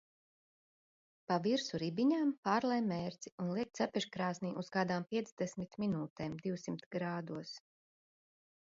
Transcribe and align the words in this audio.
Pa 1.31 1.35
virsu 1.47 1.79
ribiņām 1.83 2.31
pārlej 2.47 2.79
mērci 2.93 3.33
un 3.45 3.53
liek 3.59 3.71
cepeškrāsnī 3.81 4.53
uz 4.65 4.75
kādām 4.79 5.09
piecdesmit 5.15 5.81
minūtēm 5.87 6.43
divsimt 6.47 6.93
grādos. 6.99 7.57